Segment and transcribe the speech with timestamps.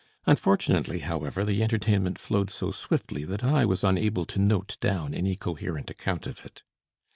[0.25, 5.35] Unfortunately, however, the entertainment flowed so swiftly that I was unable to note down any
[5.35, 6.63] coherent account of it.